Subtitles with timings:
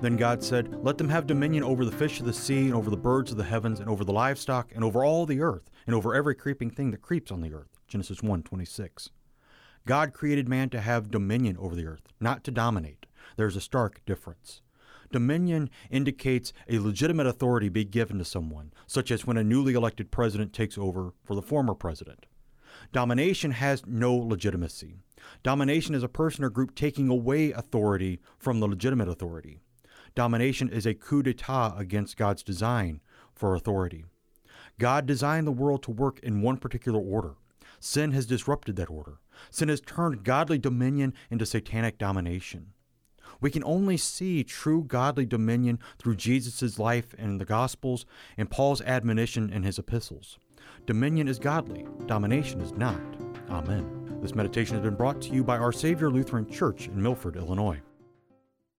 [0.00, 2.88] Then God said, Let them have dominion over the fish of the sea, and over
[2.88, 5.94] the birds of the heavens, and over the livestock, and over all the earth, and
[5.94, 7.78] over every creeping thing that creeps on the earth.
[7.88, 9.10] Genesis 1 26.
[9.86, 13.06] God created man to have dominion over the earth, not to dominate.
[13.36, 14.62] There's a stark difference.
[15.10, 20.12] Dominion indicates a legitimate authority be given to someone, such as when a newly elected
[20.12, 22.26] president takes over for the former president.
[22.92, 24.94] Domination has no legitimacy.
[25.42, 29.58] Domination is a person or group taking away authority from the legitimate authority.
[30.18, 33.00] Domination is a coup d'etat against God's design
[33.36, 34.04] for authority.
[34.80, 37.36] God designed the world to work in one particular order.
[37.78, 39.20] Sin has disrupted that order.
[39.52, 42.72] Sin has turned godly dominion into satanic domination.
[43.40, 48.04] We can only see true godly dominion through Jesus' life in the Gospels
[48.36, 50.36] and Paul's admonition in his epistles.
[50.84, 53.00] Dominion is godly, domination is not.
[53.48, 54.18] Amen.
[54.20, 57.80] This meditation has been brought to you by Our Savior Lutheran Church in Milford, Illinois.